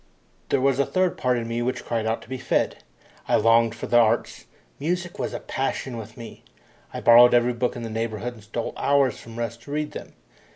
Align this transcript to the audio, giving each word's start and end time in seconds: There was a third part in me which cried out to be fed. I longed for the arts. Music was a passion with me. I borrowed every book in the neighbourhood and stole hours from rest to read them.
There 0.49 0.59
was 0.61 0.79
a 0.79 0.85
third 0.87 1.15
part 1.15 1.37
in 1.37 1.47
me 1.47 1.61
which 1.61 1.85
cried 1.85 2.07
out 2.07 2.23
to 2.23 2.27
be 2.27 2.39
fed. 2.39 2.83
I 3.27 3.35
longed 3.35 3.75
for 3.75 3.85
the 3.85 3.99
arts. 3.99 4.45
Music 4.79 5.19
was 5.19 5.31
a 5.31 5.39
passion 5.39 5.95
with 5.95 6.17
me. 6.17 6.43
I 6.91 7.01
borrowed 7.01 7.35
every 7.35 7.53
book 7.53 7.75
in 7.75 7.83
the 7.83 7.89
neighbourhood 7.91 8.33
and 8.33 8.43
stole 8.43 8.73
hours 8.75 9.19
from 9.19 9.37
rest 9.37 9.61
to 9.61 9.71
read 9.71 9.91
them. 9.91 10.13